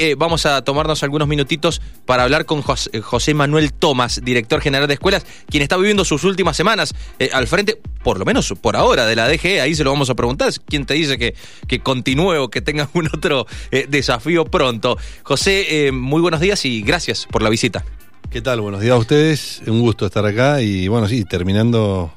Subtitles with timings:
[0.00, 2.62] Eh, vamos a tomarnos algunos minutitos para hablar con
[2.92, 7.30] eh, José Manuel Tomás, director general de escuelas, quien está viviendo sus últimas semanas eh,
[7.32, 9.60] al frente, por lo menos por ahora, de la DGE.
[9.60, 10.52] Ahí se lo vamos a preguntar.
[10.66, 11.34] ¿Quién te dice que,
[11.66, 13.48] que continúe o que tenga algún otro
[13.88, 14.96] desafío pronto?
[15.24, 17.84] José, muy buenos días y gracias por la visita.
[18.30, 18.60] ¿Qué tal?
[18.60, 19.62] Buenos días a ustedes.
[19.66, 22.12] Un gusto estar acá y bueno, sí, terminando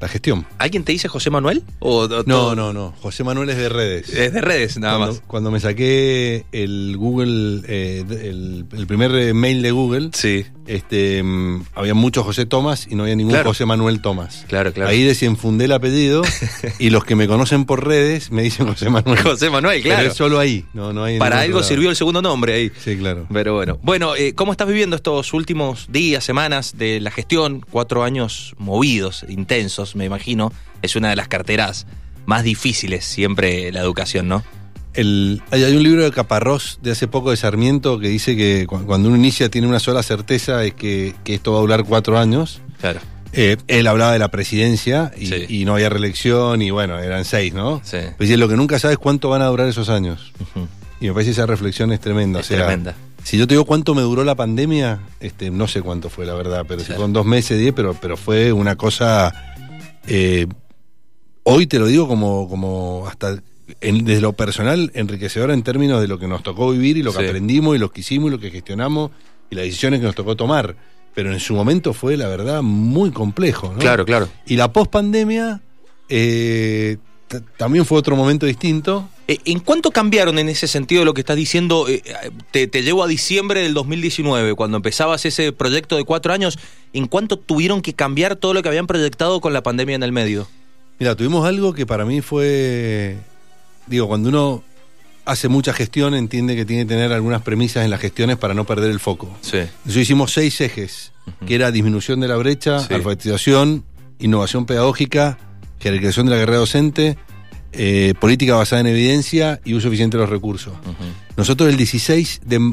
[0.00, 0.46] la gestión.
[0.58, 1.62] ¿Alguien te dice José Manuel?
[1.80, 2.94] ¿O, o No, no, no.
[3.00, 4.08] José Manuel es de redes.
[4.10, 5.22] Es de redes, nada cuando, más.
[5.26, 11.64] cuando me saqué el Google, eh, el, el primer mail de Google, Sí, este, mm,
[11.74, 13.50] había muchos José Tomás y no había ningún Claro.
[13.50, 14.44] José Manuel Tomás.
[14.48, 14.90] claro, claro.
[14.90, 16.22] Ahí desenfundé el apellido
[16.78, 19.18] y los que me conocen por redes me dicen José Manuel.
[19.22, 20.10] José Manuel, Pero claro.
[20.10, 20.64] es solo ahí.
[20.74, 22.70] No, no hay en Para algo sirvió el segundo nombre ahí.
[22.82, 23.26] Sí, claro.
[23.32, 27.64] Pero bueno, bueno, eh, ¿cómo estás viviendo estos últimos días, semanas de la gestión?
[27.70, 30.52] Cuatro años movidos, intensos, me imagino.
[30.82, 31.86] Es una de las carteras
[32.26, 34.44] más difíciles siempre la educación, ¿no?
[35.00, 38.84] El- hay, un libro de Caparrós de hace poco de Sarmiento que dice que cu-
[38.84, 42.18] cuando uno inicia tiene una sola certeza es que, que esto va a durar cuatro
[42.18, 42.60] años.
[42.80, 43.00] Claro.
[43.32, 45.44] Eh, él hablaba de la presidencia y, Sí.
[45.48, 47.80] y no había reelección y bueno, eran seis, ¿no?
[47.84, 47.98] Sí.
[48.16, 50.32] Pues lo que nunca sabes cuánto van a durar esos años.
[51.00, 52.40] Y me parece esa reflexión es tremenda.
[52.40, 52.94] Es o sea, tremenda.
[53.22, 56.34] Si yo te digo cuánto me duró la pandemia, este, no sé cuánto fue la
[56.34, 56.98] verdad, pero si Claro.
[57.00, 59.32] fueron dos meses, diez, pero, pero fue una cosa.
[60.06, 60.46] eh,
[61.44, 63.36] hoy te lo digo como, como hasta
[63.80, 67.12] en- desde lo personal enriquecedora en términos de lo que nos tocó vivir y lo
[67.12, 67.26] que Sí.
[67.26, 69.10] aprendimos y lo que hicimos y lo que gestionamos
[69.50, 70.76] y las decisiones que nos tocó tomar.
[71.14, 73.72] Pero en su momento fue, la verdad, muy complejo.
[73.72, 73.78] ¿no?
[73.78, 74.28] Claro, claro.
[74.46, 75.60] Y la pospandemia
[76.08, 76.96] eh,
[77.56, 79.08] también fue otro momento distinto.
[79.26, 81.86] Eh, ¿En cuánto cambiaron en ese sentido lo que estás diciendo?
[81.88, 82.02] Eh,
[82.50, 86.58] te, te llevo a diciembre del 2019, cuando empezabas ese proyecto de cuatro años.
[86.94, 90.12] ¿En cuánto tuvieron que cambiar todo lo que habían proyectado con la pandemia en el
[90.12, 90.48] medio?
[90.98, 93.18] Mira, tuvimos algo que para mí fue,
[93.88, 94.62] digo, cuando uno
[95.24, 98.64] hace mucha gestión entiende que tiene que tener algunas premisas en las gestiones para no
[98.64, 99.36] perder el foco.
[99.42, 99.58] Sí.
[99.58, 101.12] Entonces hicimos seis ejes,
[101.46, 102.94] que era disminución de la brecha, Sí.
[102.94, 103.84] alfabetización,
[104.18, 105.38] innovación pedagógica,
[105.80, 107.18] jerarquización de la carrera docente,
[107.72, 110.72] eh, política basada en evidencia y uso eficiente de los recursos.
[111.36, 112.72] Nosotros el 16 de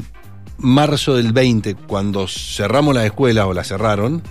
[0.56, 4.22] marzo del 20, cuando cerramos las escuelas o las cerraron,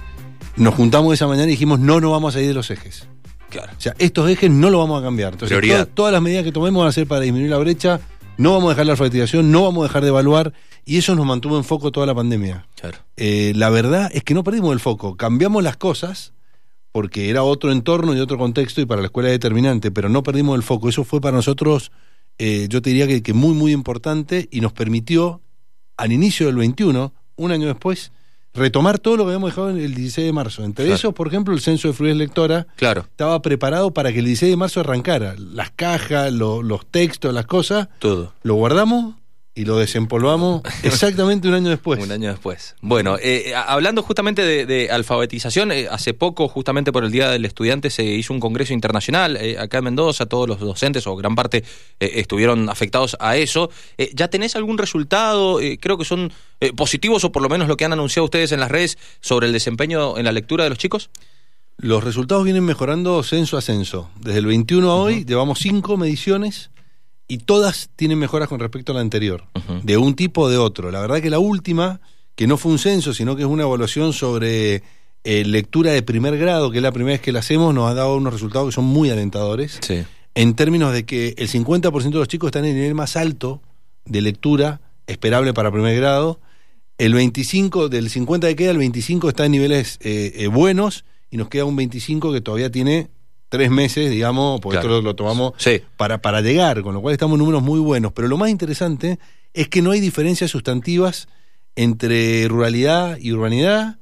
[0.56, 3.08] nos juntamos esa mañana y dijimos, no, no vamos a ir de los ejes.
[3.56, 3.72] Claro.
[3.78, 5.34] O sea, estos ejes no lo vamos a cambiar.
[5.34, 8.02] Entonces, todas las medidas que tomemos van a ser para disminuir la brecha,
[8.38, 11.26] no vamos a dejar la alfabetización, no vamos a dejar de evaluar, y eso nos
[11.26, 12.68] mantuvo en foco toda la pandemia.
[12.80, 12.98] Claro.
[13.16, 16.34] Eh, la verdad es que no perdimos el foco, cambiamos las cosas,
[16.92, 20.22] porque era otro entorno y otro contexto, y para la escuela es determinante, pero no
[20.22, 20.90] perdimos el foco.
[20.90, 21.92] Eso fue para nosotros,
[22.38, 25.42] eh, yo te diría que, que muy, muy importante, y nos permitió,
[25.98, 28.12] al inicio del 21, un año después,
[28.56, 30.64] retomar todo lo que habíamos dejado en el 16 de marzo.
[30.64, 30.96] Entre Claro.
[30.96, 33.02] esos, por ejemplo, el censo de fluidez lectora, Claro.
[33.02, 35.36] estaba preparado para que el 16 de marzo arrancara.
[35.38, 38.34] Las cajas, lo- los textos, las cosas, Todo.
[38.44, 39.16] lo guardamos
[39.58, 42.04] y lo desempolvamos exactamente un año después.
[42.04, 42.76] Un año después.
[42.82, 47.30] Bueno, eh, a- hablando justamente de, de alfabetización, eh, hace poco, justamente por el Día
[47.30, 50.26] del Estudiante, se hizo un congreso internacional eh, acá en Mendoza.
[50.26, 51.64] Todos los docentes, o gran parte,
[52.02, 53.70] eh, estuvieron afectados a eso.
[53.98, 55.62] Eh, ¿Ya tenés algún resultado?
[55.62, 58.52] Eh, creo que son eh, positivos, o por lo menos lo que han anunciado ustedes
[58.52, 61.10] en las redes sobre el desempeño en la lectura de los chicos.
[61.78, 64.10] Los resultados vienen mejorando censo a censo.
[64.20, 66.72] Desde el 21 a hoy llevamos cinco mediciones
[67.28, 69.46] y todas tienen mejoras con respecto a la anterior,
[69.84, 70.92] de un tipo o de otro.
[70.92, 72.00] La verdad que la última,
[72.36, 74.84] que no fue un censo, sino que es una evaluación sobre
[75.24, 77.94] eh, lectura de primer grado, que es la primera vez que la hacemos, nos ha
[77.94, 79.80] dado unos resultados que son muy alentadores.
[79.82, 80.04] Sí.
[80.36, 83.62] en términos de que el 50% de los chicos están en el nivel más alto
[84.04, 86.40] de lectura esperable para primer grado,
[86.98, 91.38] el 25, del 50 que queda, el 25 está en niveles eh, eh, buenos y
[91.38, 93.10] nos queda un 25 que todavía tiene
[93.50, 94.88] tres meses, digamos, porque Claro.
[94.90, 95.82] esto lo, lo tomamos Sí.
[95.98, 98.12] para, para llegar, con lo cual estamos en números muy buenos.
[98.14, 99.20] Pero lo más interesante
[99.54, 101.28] es que no hay diferencias sustantivas
[101.76, 103.98] entre ruralidad y urbanidad,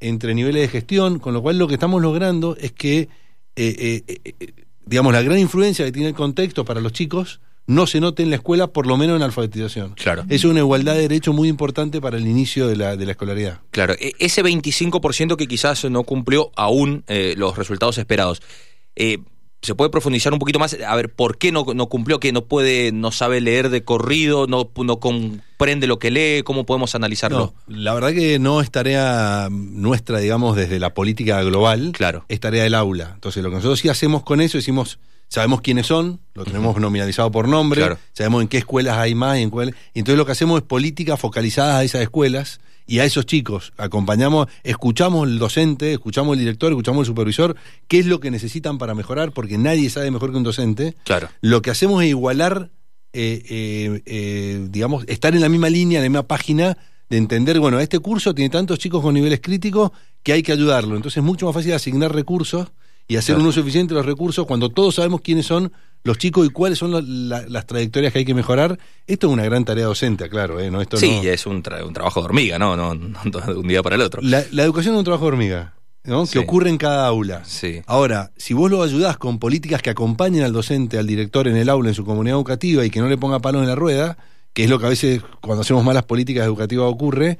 [0.00, 3.08] entre niveles de gestión, con lo cual lo que estamos logrando es que,
[3.56, 4.52] eh, eh, eh,
[4.86, 8.30] digamos, la gran influencia que tiene el contexto para los chicos no se note en
[8.30, 9.92] la escuela, por lo menos en alfabetización.
[9.94, 10.24] Claro.
[10.30, 13.60] Es una igualdad de derecho muy importante para el inicio de la, de la escolaridad.
[13.72, 18.40] Claro, e- ese 25% que quizás no cumplió aún eh, los resultados esperados.
[18.98, 19.18] Eh,
[19.60, 20.76] ¿Se puede profundizar un poquito más?
[20.86, 22.20] A ver, ¿por qué no, no cumplió?
[22.20, 26.42] ¿Que no puede, no sabe leer de corrido, no, no comprende lo que lee?
[26.44, 27.54] ¿Cómo podemos analizarlo?
[27.66, 31.90] No, la verdad que no es tarea nuestra, digamos, desde la política global.
[31.92, 32.24] Claro.
[32.28, 33.10] Es tarea del aula.
[33.14, 37.32] Entonces, lo que nosotros sí hacemos con eso, decimos, sabemos quiénes son, lo tenemos nominalizado
[37.32, 37.98] por nombre, Claro.
[38.12, 39.74] sabemos en qué escuelas hay más y en cuál.
[39.92, 43.72] Y entonces lo que hacemos es políticas focalizadas a esas escuelas y a esos chicos.
[43.76, 47.54] Acompañamos, escuchamos el docente, escuchamos el director, escuchamos el supervisor,
[47.86, 50.96] qué es lo que necesitan para mejorar, porque nadie sabe mejor que un docente.
[51.04, 51.28] Claro.
[51.42, 52.70] Lo que hacemos es igualar
[53.12, 56.76] eh, eh, eh, digamos, estar en la misma línea, en la misma página
[57.08, 59.92] de entender, bueno, este curso tiene tantos chicos con niveles críticos
[60.22, 60.96] que hay que ayudarlo.
[60.96, 62.68] Entonces es mucho más fácil asignar recursos
[63.06, 63.42] y hacer Claro.
[63.44, 65.72] un uso eficiente de los recursos cuando todos sabemos quiénes son
[66.04, 68.78] los chicos y cuáles son lo- la- las trayectorias que hay que mejorar.
[69.06, 70.70] Esto es una gran tarea docente, claro, ¿eh?
[70.70, 70.80] ¿no?
[70.80, 72.76] Esto Sí, no- es un, tra- un trabajo de hormiga, ¿no?
[72.76, 73.10] No, no
[73.46, 74.20] de un día para el otro.
[74.22, 75.74] La, la educación es un trabajo de hormiga,
[76.04, 76.24] ¿no?
[76.26, 76.32] Sí.
[76.34, 77.44] que ocurre en cada aula.
[77.44, 77.82] Sí.
[77.86, 81.68] Ahora, si vos lo ayudás con políticas que acompañen al docente, al director en el
[81.68, 84.16] aula, en su comunidad educativa y que no le ponga palos en la rueda,
[84.54, 87.38] que es lo que a veces cuando hacemos malas políticas educativas ocurre,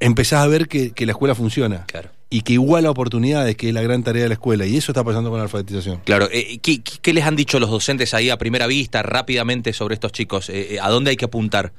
[0.00, 2.10] empezás a ver que, que la escuela funciona Claro.
[2.32, 4.66] Y que iguala oportunidades, que es la gran tarea de la escuela.
[4.66, 6.00] Y eso está pasando con la alfabetización.
[6.04, 9.94] Claro, eh, ¿qué, qué- les han dicho los docentes ahí a primera vista, rápidamente, sobre
[9.94, 10.48] estos chicos?
[10.48, 11.72] Eh, eh, ¿A dónde hay que apuntar?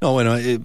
[0.00, 0.58] No, bueno, eh,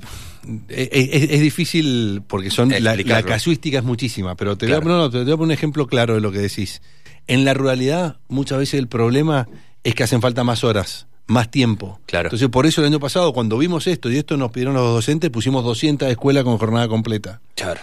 [0.70, 4.92] eh, es, es difícil porque son la, casuística es muchísima, pero te, voy a, Claro.
[4.98, 6.82] no, no, te voy a poner un ejemplo claro de lo que decís.
[7.28, 9.48] En la ruralidad, muchas veces el problema
[9.84, 12.00] es que hacen falta más horas, más tiempo.
[12.08, 12.28] Claro.
[12.28, 15.30] Entonces, por eso el año pasado, cuando vimos esto y esto nos pidieron los docentes,
[15.30, 17.40] pusimos 200 escuelas con jornada completa.
[17.56, 17.80] Claro.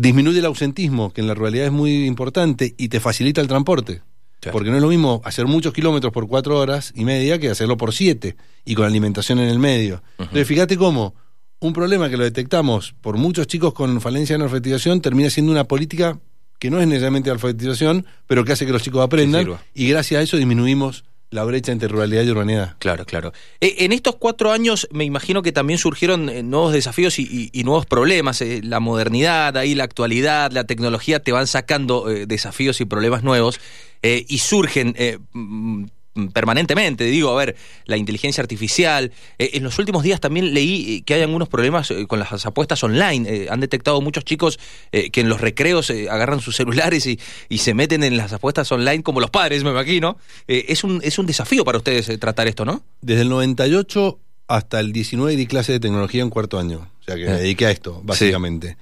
[0.00, 4.00] Disminuye el ausentismo, que en la ruralidad es muy importante, y te facilita el transporte.
[4.40, 4.54] Claro.
[4.54, 7.76] Porque no es lo mismo hacer muchos kilómetros por cuatro horas y media que hacerlo
[7.76, 10.02] por siete y con alimentación en el medio.
[10.18, 11.14] Entonces, fíjate cómo
[11.58, 15.64] un problema que lo detectamos por muchos chicos con falencia en alfabetización termina siendo una
[15.64, 16.18] política
[16.58, 20.22] que no es necesariamente alfabetización, pero que hace que los chicos aprendan y gracias a
[20.22, 22.74] eso disminuimos la brecha entre ruralidad y urbanidad.
[22.78, 23.32] Claro, claro.
[23.60, 27.86] Eh, en estos cuatro años me imagino que también surgieron eh, nuevos desafíos y, nuevos
[27.86, 28.40] problemas.
[28.42, 33.22] eh, la modernidad, ahí la actualidad, la tecnología te van sacando eh, desafíos y problemas
[33.22, 33.60] nuevos
[34.02, 34.94] y surgen
[35.32, 35.84] mm,
[36.32, 37.04] permanentemente.
[37.04, 39.12] Digo, a ver, la inteligencia artificial.
[39.38, 42.46] Eh, en los últimos días también leí eh, que hay algunos problemas eh, con las
[42.46, 43.28] apuestas online.
[43.28, 44.58] Eh, han detectado muchos chicos
[44.92, 47.18] eh, que en los recreos agarran sus celulares y,
[47.48, 50.18] y se meten en las apuestas online como los padres, me imagino.
[50.46, 52.82] Es, un, es un desafío para ustedes tratar esto, ¿no?
[53.00, 54.18] Desde el 98
[54.48, 56.88] hasta el 19 di clase de tecnología en cuarto año.
[57.00, 58.76] O sea que me dediqué a esto, básicamente.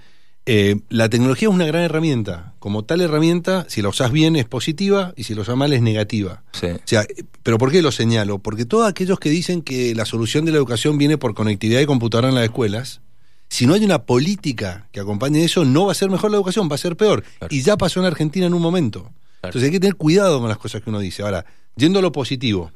[0.51, 2.55] Eh, la tecnología es una gran herramienta.
[2.59, 5.83] Como tal herramienta, si la usás bien es positiva y si la usás mal es
[5.83, 6.43] negativa.
[6.53, 6.69] Sí.
[6.69, 8.39] O sea, eh, ¿pero por qué lo señalo?
[8.39, 11.87] Porque todos aquellos que dicen que la solución de la educación viene por conectividad de
[11.87, 13.03] computadora en las escuelas,
[13.51, 16.67] si no hay una política que acompañe eso, no va a ser mejor la educación,
[16.71, 17.25] va a ser peor.
[17.41, 17.55] Claro.
[17.55, 19.03] Y ya pasó en Argentina en un momento.
[19.03, 19.19] Claro.
[19.43, 21.25] Entonces hay que tener cuidado con las cosas que uno dice.
[21.25, 21.45] Ahora,
[21.77, 22.73] yendo a lo positivo.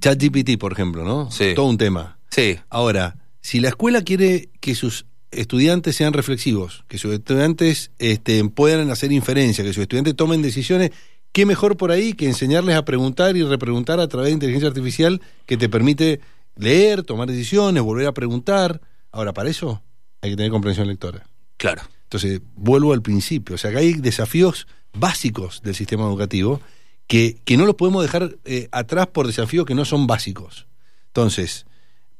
[0.00, 1.30] ChatGPT, por ejemplo, ¿no?
[1.30, 1.54] Sí.
[1.56, 2.18] Todo un tema.
[2.28, 8.42] Sí, Ahora, si la escuela quiere que sus estudiantes sean reflexivos, que sus estudiantes este,
[8.48, 10.90] puedan hacer inferencia, que sus estudiantes tomen decisiones,
[11.32, 15.20] qué mejor por ahí que enseñarles a preguntar y repreguntar a través de inteligencia artificial
[15.46, 16.20] que te permite
[16.56, 18.80] leer, tomar decisiones, volver a preguntar.
[19.12, 19.82] Ahora, para eso
[20.20, 21.26] hay que tener comprensión lectora.
[21.56, 21.82] claro.
[22.04, 23.54] Entonces, vuelvo al principio.
[23.54, 26.60] O sea, que hay desafíos básicos del sistema educativo
[27.06, 30.66] que, que no los podemos dejar eh, atrás por desafíos que no son básicos.
[31.06, 31.66] Entonces,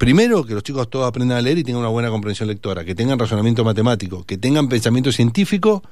[0.01, 2.95] primero que los chicos todos aprendan a leer y tengan una buena comprensión lectora, que
[2.95, 5.83] tengan razonamiento matemático, que tengan pensamiento científico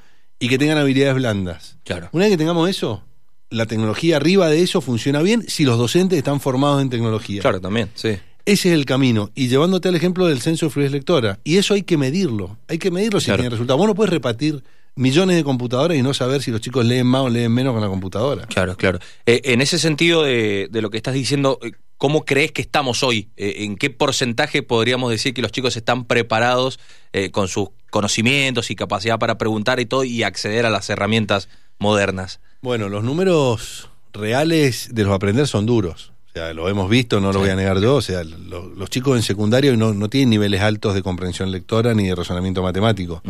[0.40, 1.76] y que tengan habilidades blandas.
[1.84, 2.08] Claro.
[2.12, 3.04] Una vez que tengamos eso,
[3.50, 7.42] la tecnología arriba de eso funciona bien si los docentes están formados en tecnología.
[7.42, 8.16] Claro, también, sí.
[8.46, 9.30] Ese es el camino.
[9.34, 11.38] Y llevándote al ejemplo del censo de fluidez lectora.
[11.44, 12.56] Y eso hay que medirlo.
[12.66, 13.42] Hay que medirlo si Claro.
[13.42, 13.78] tiene resultados.
[13.78, 14.64] Vos no puedes repartir
[14.96, 17.82] millones de computadoras y no saber si los chicos leen más o leen menos con
[17.82, 18.46] la computadora.
[18.46, 19.00] Claro, claro.
[19.26, 23.02] Eh, en ese sentido de, de lo que estás diciendo, eh, ¿cómo crees que estamos
[23.02, 23.28] hoy?
[23.36, 26.78] Eh, ¿En qué porcentaje podríamos decir que los chicos están preparados
[27.12, 31.48] eh, con sus conocimientos y capacidad para preguntar y todo y acceder a las herramientas
[31.78, 32.40] modernas?
[32.62, 36.12] Bueno, los números reales de los aprender son duros.
[36.28, 37.38] O sea, lo hemos visto, no lo Sí.
[37.40, 37.96] voy a negar yo.
[37.96, 41.94] O sea, lo- los chicos en secundario no, no tienen niveles altos de comprensión lectora
[41.94, 43.22] ni de razonamiento matemático.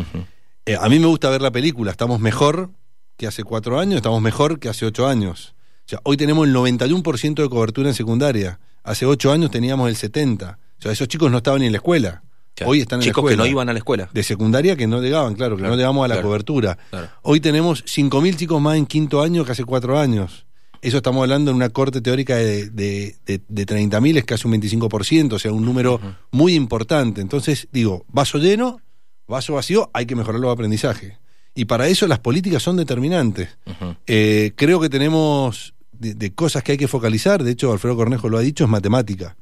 [0.67, 1.91] Eh, a mí me gusta ver la película.
[1.91, 2.71] Estamos mejor
[3.17, 5.55] que hace cuatro años, estamos mejor que hace ocho años.
[5.89, 8.61] O sea, hoy tenemos el 91% de cobertura en secundaria.
[8.85, 10.53] Hace ocho años teníamos el 70%.
[10.53, 12.23] O sea, esos chicos no estaban ni en la escuela.
[12.55, 12.73] Claro.
[12.73, 13.49] Hoy están en Chicos la que escuela.
[13.49, 14.11] no iban a la escuela.
[14.13, 16.77] De secundaria que no llegaban, claro, que Claro, no llegamos a la claro, cobertura.
[17.23, 20.45] Hoy tenemos 5.000 chicos más en quinto año que hace cuatro años.
[20.83, 24.55] Eso estamos hablando en una corte teórica de, de, de, de 30.000, es casi un
[24.61, 26.01] 25%, o sea, un número
[26.33, 27.23] muy importante.
[27.23, 28.83] Entonces, digo, vaso lleno,
[29.27, 31.15] vaso vacío, hay que mejorar los aprendizajes.
[31.55, 33.57] Y para eso las políticas son determinantes.
[34.07, 38.29] Eh, creo que tenemos de, de cosas que hay que focalizar, de hecho Alfredo Cornejo
[38.29, 39.37] lo ha dicho, es matemática.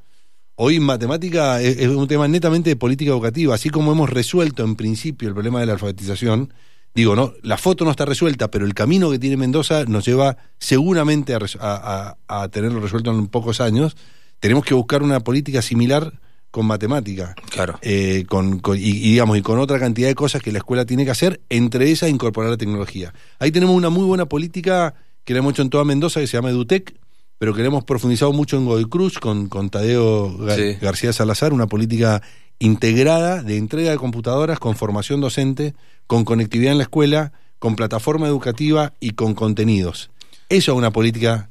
[0.55, 4.75] Hoy matemática es, es un tema netamente de política educativa, así como hemos resuelto en
[4.75, 6.53] principio el problema de la alfabetización,
[6.95, 10.39] digo, no, la foto no está resuelta, pero el camino que tiene Mendoza nos lleva
[10.59, 13.97] seguramente a, tenerlo resuelto en pocos años.
[14.41, 16.21] Tenemos que buscar una política similar
[16.51, 17.35] con matemática.
[17.51, 17.79] Claro.
[17.83, 20.87] Eh, con, con- y, y, digamos y con otra cantidad de cosas que la escuela
[20.87, 23.13] tiene que hacer, entre esas incorporar la tecnología.
[23.39, 24.95] Ahí tenemos una muy buena política
[25.27, 26.95] que la hemos hecho en toda Mendoza que se llama EduTech,
[27.39, 30.79] pero que le hemos profundizado mucho en Godoy Cruz con, con Tadeo Sí.
[30.81, 32.23] García Salazar, una política
[32.59, 35.75] integrada de entrega de computadoras con formación docente,
[36.07, 40.11] con conectividad en la escuela, con plataforma educativa y con contenidos.
[40.49, 41.51] Eso es una política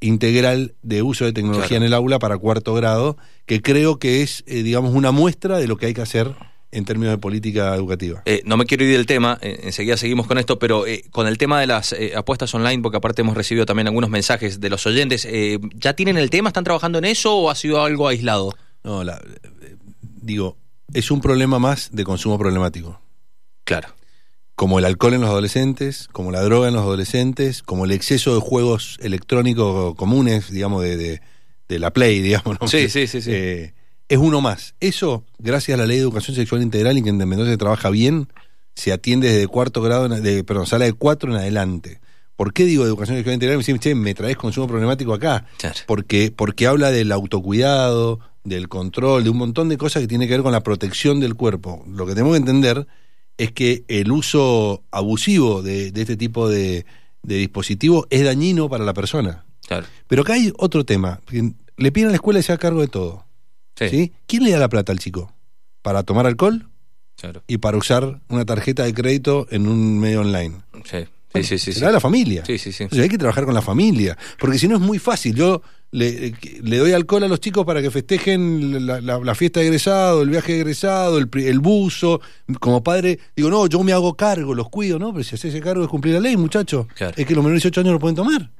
[0.00, 1.84] integral de uso de tecnología Claro.
[1.84, 5.68] en el aula para cuarto grado, que creo que es, eh, digamos, una muestra de
[5.68, 6.34] lo que hay que hacer
[6.72, 8.22] en términos de política educativa.
[8.24, 11.26] Eh, no me quiero ir del tema, eh, enseguida seguimos con esto, pero eh, con
[11.26, 14.84] el tema de las apuestas online, porque aparte hemos recibido también algunos mensajes de los
[14.86, 15.28] oyentes,
[15.74, 16.48] ¿ya tienen el tema?
[16.48, 18.54] ¿Están trabajando en eso o ha sido algo aislado?
[18.82, 19.22] No, la-
[20.22, 20.56] digo,
[20.92, 23.00] es un problema más de consumo problemático.
[23.64, 23.88] Claro.
[24.54, 28.34] como el alcohol en los adolescentes, como la droga en los adolescentes, como el exceso
[28.34, 31.20] de juegos electrónicos comunes, digamos, de, de,
[31.68, 32.58] de la Play, digamos.
[32.60, 32.68] ¿no?
[32.68, 33.30] Sí, sí, sí, sí.
[34.12, 34.74] Es uno más.
[34.80, 37.88] Eso, gracias a la ley de educación sexual integral y que en Mendoza se trabaja
[37.88, 38.28] bien,
[38.74, 42.00] se atiende desde cuarto grado, en- de, perdón, sala de cuatro en adelante.
[42.36, 43.56] ¿Por qué digo educación sexual integral?
[43.56, 45.46] Me dicen, che, me traes consumo problemático acá.
[45.58, 45.76] Claro.
[45.86, 50.34] Porque, porque habla del autocuidado, del control, de un montón de cosas que tiene que
[50.34, 51.84] ver con la protección del cuerpo.
[51.88, 52.86] Lo que tenemos que entender
[53.38, 56.84] es que el uso abusivo de, de este tipo de,
[57.22, 59.44] de dispositivos es dañino para la persona.
[59.66, 59.86] Claro.
[60.06, 61.20] Pero acá hay otro tema.
[61.76, 63.24] Le piden a la escuela y se haga cargo de todo.
[63.76, 63.88] Sí.
[63.88, 64.12] ¿sí?
[64.26, 65.32] ¿Quién le da la plata al chico?
[65.82, 66.68] ¿Para tomar alcohol?
[67.16, 67.42] Claro.
[67.46, 70.56] Y para usar una tarjeta de crédito en un medio online.
[70.84, 70.98] Sí,
[71.34, 71.58] sí, sí.
[71.58, 71.92] sí, Se sí.
[71.92, 72.44] la familia.
[72.44, 72.82] Sí, sí, sí.
[72.84, 75.34] Entonces hay que trabajar con la familia, porque si no es muy fácil.
[75.34, 75.62] Yo
[75.92, 79.66] le, le doy alcohol a los chicos para que festejen la, la- la fiesta de
[79.66, 82.20] egresado, el viaje de egresado, el, el buzo.
[82.60, 85.12] Como padre, digo, no, yo me hago cargo, los cuido, ¿no?
[85.12, 86.88] Pero si haces ese cargo es cumplir la ley, muchacho.
[86.96, 87.14] Claro.
[87.16, 88.50] Es que los menores de 18 años no pueden tomar.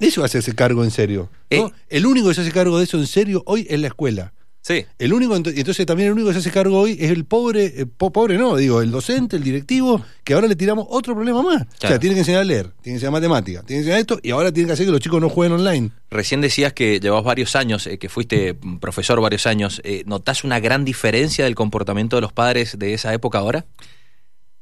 [0.00, 1.28] Eso hace ese cargo en serio.
[1.50, 1.66] ¿no?
[1.68, 1.70] Eh.
[1.88, 4.32] El único que se hace cargo de eso en serio hoy es la escuela.
[4.60, 4.84] Sí.
[4.98, 7.86] El único, entonces también el único que se hace cargo hoy es el pobre, eh,
[7.86, 11.62] po- pobre no, digo, el docente, el directivo, que ahora le tiramos otro problema más.
[11.62, 11.94] O Claro.
[11.94, 14.30] sea, tiene que enseñar a leer, tiene que enseñar matemática, tiene que enseñar esto, y
[14.30, 15.90] ahora tiene que hacer que los chicos no jueguen online.
[16.10, 19.80] Recién decías que llevas varios años, eh, que fuiste profesor varios años.
[19.84, 23.64] Eh, ¿Notás una gran diferencia del comportamiento de los padres de esa época ahora?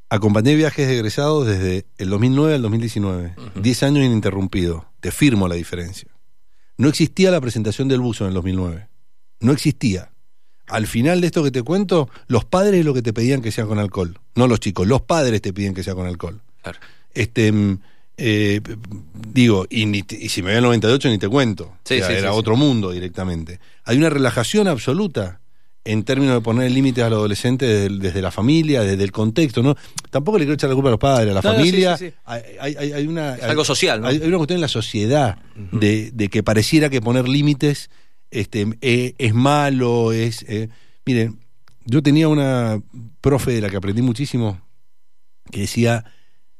[0.08, 4.84] Acompañé viajes de egresados desde el 2009 al 2019, 10 años ininterrumpidos.
[5.00, 6.08] Te firmo la diferencia.
[6.78, 8.88] No existía la presentación del buzo en el 2009.
[9.40, 10.12] No existía.
[10.68, 13.50] Al final de esto que te cuento, los padres es lo que te pedían que
[13.52, 14.18] sea con alcohol.
[14.36, 16.40] No los chicos, los padres te piden que sea con alcohol.
[16.62, 16.78] Claro.
[17.14, 17.78] Este, mm,
[18.18, 18.60] eh,
[19.32, 21.76] digo, y, ni te- y si me ve el 98 ni te cuento.
[21.84, 23.58] Sí, O sea, sí, era sí, otro mundo directamente.
[23.84, 25.40] Hay una relajación absoluta
[25.86, 29.62] en términos de poner límites a los adolescentes desde, desde la familia, desde el contexto,
[29.62, 29.76] ¿no?
[30.10, 31.96] Tampoco le quiero echar la culpa a los padres, a la No, no, familia.
[31.96, 32.16] sí, sí, sí.
[32.24, 34.08] Hay, hay- hay- hay una, Es algo social, ¿no?
[34.08, 35.38] hay, hay una cuestión en la sociedad
[35.72, 37.88] de, de que pareciera que poner límites
[38.30, 40.42] este, eh, es malo, es...
[40.48, 40.68] eh,
[41.06, 41.38] miren,
[41.84, 42.82] yo tenía una
[43.20, 44.60] profe de la que aprendí muchísimo
[45.52, 46.04] que decía,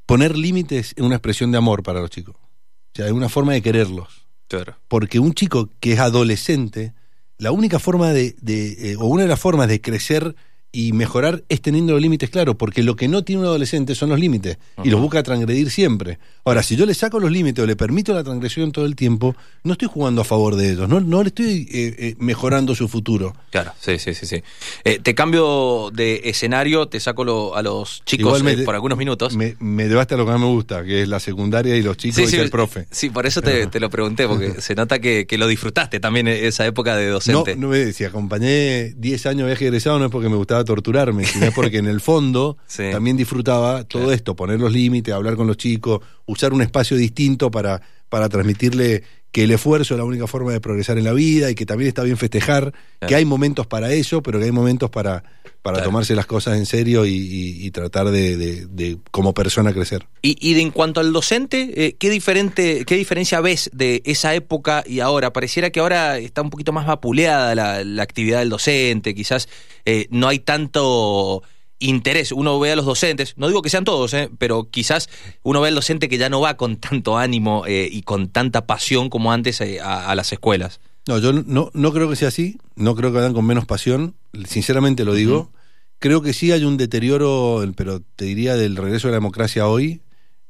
[0.07, 2.37] poner límites es una expresión de amor para los chicos.
[2.37, 4.27] O sea, es una forma de quererlos.
[4.49, 4.77] Claro.
[4.87, 6.95] Porque un chico que es adolescente,
[7.39, 10.35] la única forma de, de, eh, o una de las formas de crecer
[10.73, 14.11] y mejorar es teniendo los límites claros, porque lo que no tiene un adolescente son
[14.11, 16.19] los límites, y los busca transgredir siempre.
[16.45, 19.35] Ahora, si yo le saco los límites o le permito la transgresión todo el tiempo,
[19.65, 22.89] no estoy jugando a favor de ellos, no, no le estoy eh, eh, mejorando su
[22.89, 23.35] futuro.
[23.51, 24.27] Claro, sí, sí, sí.
[24.27, 24.43] sí.
[24.85, 29.35] Eh, te cambio de escenario, te saco lo- a los chicos me- por algunos minutos.
[29.35, 31.97] Me, me llevaste a lo que más me gusta, que es la secundaria y los
[31.97, 32.87] chicos Sí, y sí, el profe.
[32.91, 36.29] Sí, por eso te, te lo pregunté, porque se nota que, que lo disfrutaste también
[36.29, 37.57] esa época de docente.
[37.57, 41.25] no me si acompañé 10 años de viaje egresado no es porque me gustaba torturarme,
[41.25, 42.83] sino es porque en el fondo Sí.
[42.93, 44.13] también disfrutaba todo Claro.
[44.15, 47.81] esto, poner los límites, hablar con los chicos, usar un espacio distinto para,
[48.11, 49.03] para transmitirle
[49.37, 51.89] que el esfuerzo es la única forma de progresar en la vida y que también
[51.89, 53.09] está bien festejar, Claro.
[53.09, 55.25] que hay momentos para eso, pero que hay momentos para,
[55.61, 55.91] para Claro.
[55.91, 60.07] tomarse las cosas en serio y, y- y tratar de, de- de, como persona crecer.
[60.23, 64.35] Y, y de- en cuanto al docente, eh, ¿qué, diferente, ¿qué diferencia ves de esa
[64.35, 65.35] época y ahora?
[65.35, 69.51] Pareciera que ahora está un poquito más vapuleada la, la actividad del docente, quizás
[69.85, 71.43] eh, no hay tanto
[71.79, 72.33] interés.
[72.33, 75.09] Uno ve a los docentes, no digo que sean todos, eh, pero quizás
[75.43, 78.67] uno ve al docente que ya no va con tanto ánimo eh, y con tanta
[78.67, 80.81] pasión como antes eh, a, a las escuelas.
[81.07, 84.17] No, yo no, no creo que sea así, no creo que vayan con menos pasión,
[84.47, 85.53] sinceramente lo digo.
[85.99, 90.03] Creo que sí hay un deterioro, pero te diría del regreso de la democracia hoy,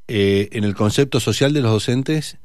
[0.09, 2.39] eh, en el concepto social de los docentes,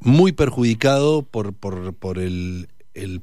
[0.00, 3.22] muy perjudicado por, por, por el, el,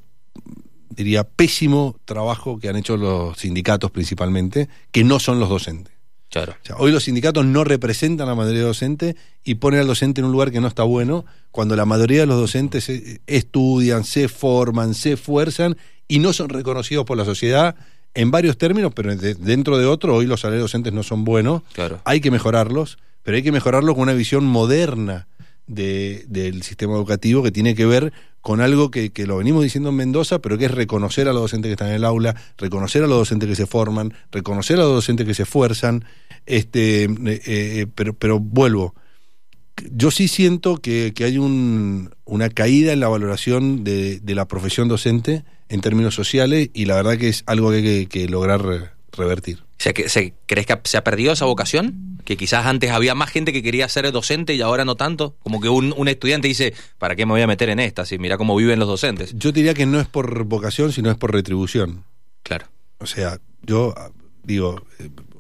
[0.90, 5.94] diría, pésimo trabajo que han hecho los sindicatos principalmente, que no son los docentes.
[6.30, 6.54] Claro.
[6.62, 9.88] O sea, hoy los sindicatos no representan a la mayoría de docentes y ponen al
[9.88, 13.22] docente en un lugar que no está bueno, cuando la mayoría de los docentes eh,
[13.28, 15.78] estudian, se forman, se esfuerzan
[16.08, 17.76] y no son reconocidos por la sociedad
[18.14, 21.62] en varios términos, pero de- dentro de otro, hoy los salarios docentes no son buenos.
[21.74, 22.02] Claro.
[22.06, 25.28] Hay que mejorarlos, pero hay que mejorarlos con una visión moderna
[25.68, 29.96] de- del sistema educativo que tiene que ver con algo que, lo venimos diciendo en
[29.96, 33.08] Mendoza, pero que es reconocer a los docentes que están en el aula, reconocer a
[33.08, 36.06] los docentes que se forman, reconocer a los docentes que se esfuerzan,
[36.46, 38.94] este, eh, eh, pero, pero vuelvo.
[39.92, 44.48] Yo sí siento que, que hay un, una caída en la valoración de, de la
[44.48, 48.30] profesión docente en términos sociales y la verdad que es algo que hay que, que
[48.30, 49.65] lograr re- revertir.
[49.78, 52.20] Que, se, ¿Crees que se ha perdido esa vocación?
[52.26, 55.36] Que quizás antes había más gente que quería ser docente y ahora no tanto.
[55.44, 58.06] Como que un, un estudiante dice, ¿para qué me voy a meter en esta?
[58.06, 59.34] Si mira cómo viven los docentes.
[59.38, 62.04] Yo diría que no es por vocación, sino es por retribución.
[62.42, 62.68] Claro.
[63.00, 63.94] O sea, yo
[64.44, 64.84] digo,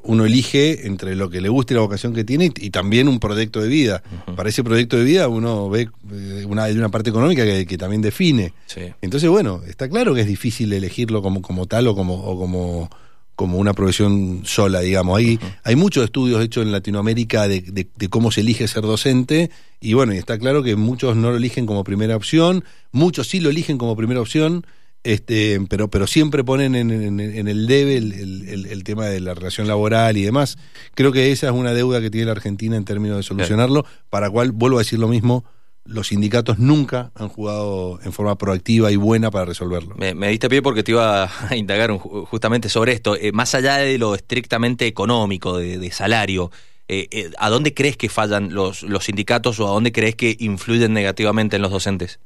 [0.03, 3.07] uno elige entre lo que le gusta y la vocación que tiene y, y también
[3.07, 4.03] un proyecto de vida.
[4.35, 8.01] Para ese proyecto de vida uno ve eh, una, una parte económica que, que también
[8.01, 8.53] define.
[8.67, 8.81] Sí.
[9.01, 12.89] Entonces, bueno, está claro que es difícil elegirlo como, como tal o como, o como,
[13.35, 15.17] como una profesión sola, digamos.
[15.17, 19.51] Hay, hay muchos estudios hechos en Latinoamérica de, de- de cómo se elige ser docente
[19.81, 23.39] y bueno, y está claro que muchos no lo eligen como primera opción, muchos sí
[23.39, 24.65] lo eligen como primera opción.
[25.03, 29.05] Este, pero, pero siempre ponen en, en- en el debe el, el- el- el tema
[29.05, 30.57] de la relación laboral y demás.
[30.95, 34.31] Creo que esa es una deuda que tiene la Argentina en términos de solucionarlo, para
[34.31, 35.45] cual, vuelvo a decir lo mismo,
[35.85, 39.95] los sindicatos nunca han jugado en forma proactiva y buena para resolverlo.
[39.95, 43.15] Me, me diste pie porque te iba a indagar un- justamente sobre esto.
[43.15, 46.51] Eh, más allá de lo estrictamente económico, de, de salario,
[46.87, 50.35] eh, eh, ¿a dónde crees que fallan los, los sindicatos o a dónde crees que
[50.39, 52.19] influyen negativamente en los docentes?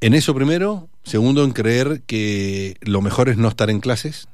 [0.00, 4.28] En eso primero, segundo en creer que lo mejor es no estar en clases.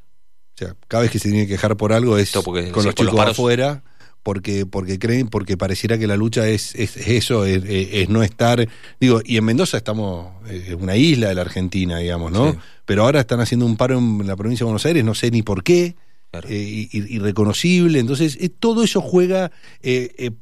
[0.55, 2.83] O sea, cada vez que se tiene que quejar por algo es Esto porque, con
[2.83, 3.33] sí, los los chicos paros.
[3.33, 3.83] afuera,
[4.27, 8.69] porque, porque creen, porque pareciera que la lucha es, es, es eso, es, no estar.
[8.99, 12.51] Digo, y en Mendoza estamos, eh, es una isla de la Argentina, digamos, ¿no?
[12.51, 12.59] Sí.
[12.87, 15.43] Pero ahora están haciendo un paro en la provincia de Buenos Aires, no sé ni
[15.43, 15.95] por qué.
[16.33, 16.49] Claro.
[16.51, 18.01] eh, irreconocible.
[18.01, 20.33] Entonces, eh, todo eso juega, eh,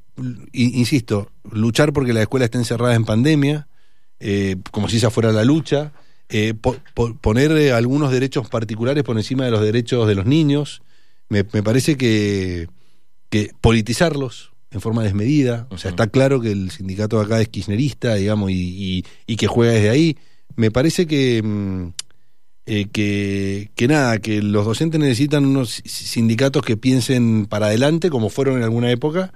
[0.52, 3.68] insisto, luchar porque la escuela está encerrada en pandemia,
[4.70, 5.92] como si esa fuera la lucha,
[6.62, 10.80] po- po- poner algunos derechos particulares por encima de los derechos de los niños,
[11.28, 12.66] me, me parece que,
[13.35, 17.49] que politizarlos en forma desmedida, o sea, está claro que el sindicato de acá es
[17.49, 18.55] kirchnerista, digamos, y,
[18.99, 20.16] y- y que juega desde ahí.
[20.57, 21.42] Me parece que...
[21.42, 21.88] mm,
[22.66, 28.09] eh, que, que nada, que los docentes necesitan unos si- sindicatos que piensen para adelante,
[28.09, 29.35] como fueron en alguna época,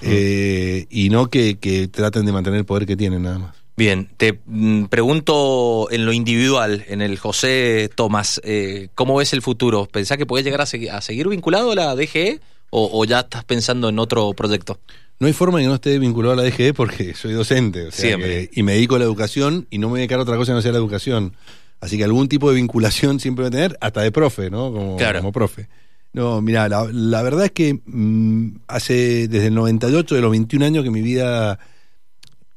[0.00, 3.56] eh, y no que, que traten de mantener el poder que tienen, nada más.
[3.76, 9.42] Bien, te mm, pregunto en lo individual, en el José Tomás, eh, ¿cómo ves el
[9.42, 9.86] futuro?
[9.86, 10.64] ¿Pensás que podés llegar a,
[10.96, 14.78] a seguir vinculado a la DGE o, o ya estás pensando en otro proyecto?
[15.20, 17.90] No hay forma de que no esté vinculado a la DGE porque soy docente, o
[17.90, 18.48] sea Siempre.
[18.48, 20.36] que- y me dedico a la educación y no me voy a dedicar a otra
[20.36, 21.34] cosa que no sea la educación.
[21.80, 24.72] Así que algún tipo de vinculación siempre voy a tener, hasta de profe, ¿no?
[24.72, 25.20] Como, Claro.
[25.20, 25.68] como profe.
[26.12, 30.64] No, mira, la, la verdad es que mm, hace desde el 98, de los 21
[30.64, 31.58] años que mi vida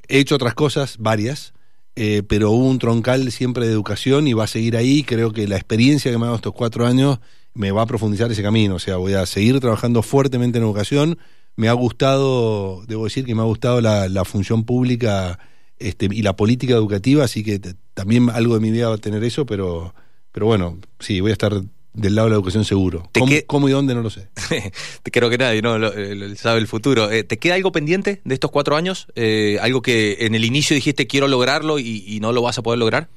[0.08, 1.52] he hecho otras cosas, varias,
[1.94, 5.02] eh, pero hubo un troncal siempre de educación y va a seguir ahí.
[5.04, 7.18] Creo que la experiencia que me ha dado estos cuatro años
[7.54, 8.76] me va a profundizar ese camino.
[8.76, 11.18] O sea, voy a seguir trabajando fuertemente en educación.
[11.56, 15.38] Me ha gustado, debo decir que me ha gustado la, la función pública
[15.78, 17.60] este, y la política educativa, así que
[17.94, 19.94] también algo de mi vida va a tener eso, pero,
[20.30, 21.60] pero bueno, sí, voy a estar
[21.94, 23.06] del lado de la educación seguro.
[23.12, 24.28] ¿Te ¿Cómo, que- cómo y dónde no lo sé.
[25.12, 27.10] Creo que nadie no lo- eh, lo- sabe el futuro.
[27.10, 29.08] Eh, ¿Te queda algo pendiente de estos cuatro años?
[29.14, 32.62] Eh, ¿Algo que en el inicio dijiste quiero lograrlo y, y no lo vas a
[32.62, 33.10] poder lograr?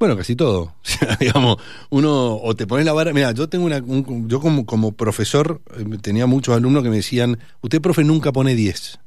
[0.00, 0.74] Bueno, casi todo.
[0.82, 1.58] O sea, digamos,
[1.90, 3.12] uno o te pones la vara.
[3.12, 3.76] Mira, yo tengo una.
[3.78, 8.32] un- yo como, como profesor eh, tenía muchos alumnos que me decían: Usted, profe, nunca
[8.32, 8.98] pone 10.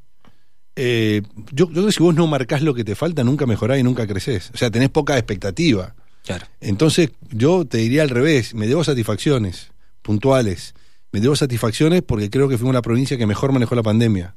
[0.76, 3.80] Eh, yo, yo creo que si vos no marcás lo que te falta, nunca mejorás
[3.80, 4.50] y nunca creces.
[4.54, 5.96] O sea, tenés poca expectativa.
[6.26, 6.46] Claro.
[6.62, 9.72] Entonces, yo te diría al revés: me debo satisfacciones
[10.04, 10.74] puntuales.
[11.12, 14.36] Me debo satisfacciones porque creo que fuimos la provincia que mejor manejó la pandemia.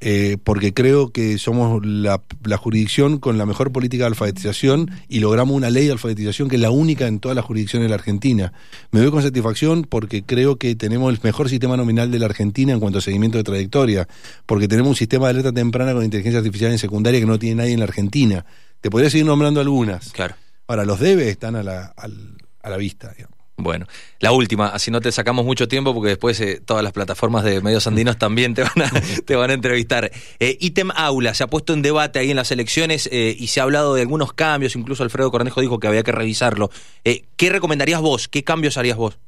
[0.00, 5.18] Eh, porque creo que somos la, la jurisdicción con la mejor política de alfabetización y
[5.18, 7.96] logramos una ley de alfabetización que es la única en todas las jurisdicciones de la
[7.96, 8.52] Argentina.
[8.92, 12.72] Me doy con satisfacción porque creo que tenemos el mejor sistema nominal de la Argentina
[12.72, 14.06] en cuanto a seguimiento de trayectoria,
[14.46, 17.56] porque tenemos un sistema de alerta temprana con inteligencia artificial en secundaria que no tiene
[17.56, 18.44] nadie en la Argentina.
[18.80, 20.12] Te podría seguir nombrando algunas.
[20.12, 20.36] Claro.
[20.68, 23.12] Ahora, los debes están a la, a la vista.
[23.16, 23.37] digamos.
[23.60, 23.86] Bueno,
[24.20, 27.60] la última, así no te sacamos mucho tiempo porque después eh, todas las plataformas de
[27.60, 28.90] medios andinos también te van a,
[29.26, 30.12] te van a entrevistar.
[30.38, 33.58] Eh, ítem aula, se ha puesto en debate ahí en las elecciones eh, y se
[33.58, 36.70] ha hablado de algunos cambios, incluso Alfredo Cornejo dijo que había que revisarlo.
[37.04, 38.28] Eh, ¿Qué recomendarías vos?
[38.28, 39.18] ¿Qué cambios harías vos?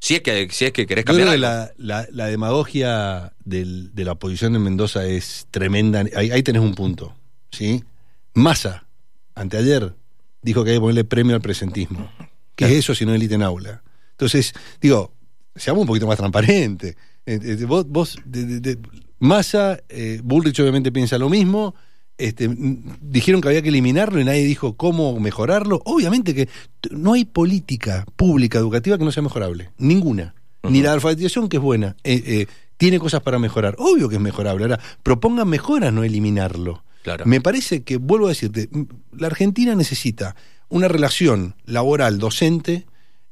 [0.00, 3.32] Si es que, si es que querés Yo cambiar creo que la, la- la demagogia
[3.44, 6.04] del- de la oposición en Mendoza es tremenda.
[6.14, 7.14] Ahí, ahí tenés un punto.
[7.50, 7.82] ¿sí?
[8.34, 8.84] Massa,
[9.34, 9.94] anteayer,
[10.42, 12.08] dijo que hay que ponerle premio al presentismo.
[12.56, 13.82] ¿Qué es eso si no élite en aula?
[14.12, 15.12] Entonces, digo,
[15.54, 16.96] seamos un poquito más transparentes.
[17.26, 18.78] Eh, eh, vos, vos de-
[19.18, 21.74] Massa, eh, Bullrich obviamente piensa lo mismo.
[22.18, 22.48] Este,
[23.00, 25.80] dijeron que había que eliminarlo y nadie dijo cómo mejorarlo.
[25.84, 26.48] Obviamente que
[26.90, 29.70] no hay política pública educativa que no sea mejorable.
[29.78, 30.34] Ninguna.
[30.62, 31.96] Ni la alfabetización, que es buena.
[32.76, 33.76] Tiene cosas para mejorar.
[33.78, 34.64] Obvio que es mejorable.
[34.64, 36.84] Ahora, propongan mejoras, no eliminarlo.
[37.02, 37.24] Claro.
[37.26, 38.68] Me parece que, vuelvo a decirte,
[39.12, 40.36] la Argentina necesita
[40.68, 42.86] una relación laboral docente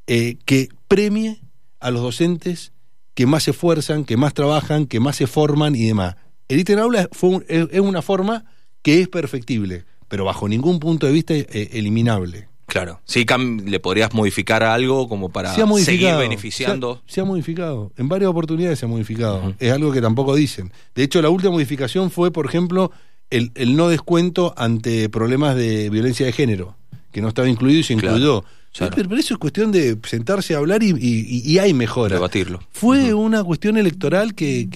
[0.07, 1.41] eh, que premie
[1.81, 2.73] a los docentes
[3.15, 6.17] que más se esfuerzan, que más trabajan, que más se forman y demás.
[6.49, 8.45] El en aula fue es, una forma
[8.83, 12.49] que es perfectible, pero bajo ningún punto de vista eh, eliminable.
[12.67, 13.27] Claro, sí,
[13.65, 17.03] le podrías modificar algo como para seguir beneficiando.
[17.07, 19.55] Se ha, modificado, en varias oportunidades se ha modificado.
[19.59, 20.73] Es algo que tampoco dicen.
[20.95, 22.91] De hecho, la última modificación fue, por ejemplo,
[23.29, 26.77] el, no descuento ante problemas de violencia de género,
[27.13, 28.45] que no estaba incluido y se incluyó.
[28.79, 32.17] Pero, eso es cuestión de sentarse a hablar y, hay mejora.
[32.17, 32.61] Debatirlo.
[32.73, 34.69] Fue una cuestión electoral que,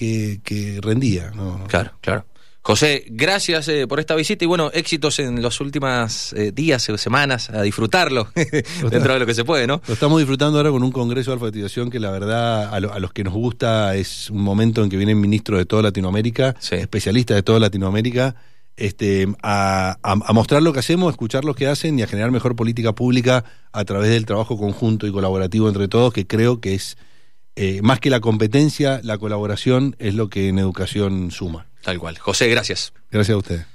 [0.43, 1.31] que, rendía.
[1.67, 2.25] Claro, claro.
[2.67, 6.97] José, gracias eh, por esta visita y bueno, éxitos en los últimos eh, días o
[6.97, 9.81] semanas, a disfrutarlo dentro de lo que se puede, ¿no?
[9.87, 13.23] Lo estamos disfrutando ahora con un congreso de alfabetización que la verdad a, los que
[13.23, 17.61] nos gusta es un momento en que vienen ministros de toda Latinoamérica, especialistas de toda
[17.61, 18.35] Latinoamérica,
[18.77, 19.97] este, a,
[20.33, 23.43] mostrar lo que hacemos, a escuchar lo que hacen y a generar mejor política pública
[23.71, 26.97] a través del trabajo conjunto y colaborativo entre todos, que creo que es
[27.55, 31.67] eh, más que la competencia, la colaboración es lo que en educación suma.
[31.83, 32.17] Tal cual.
[32.19, 32.93] José, gracias.
[33.09, 33.65] Gracias a usted.